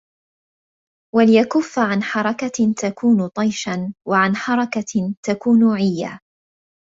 وَلْيَكُفَّ 1.15 1.79
عَنْ 1.79 2.03
حَرَكَةٍ 2.03 2.73
تَكُونُ 2.81 3.27
طَيْشًا 3.27 3.93
وَعَنْ 4.07 4.35
حَرَكَةٍ 4.35 5.13
تَكُونُ 5.23 5.63
عِيًّا 5.73 6.19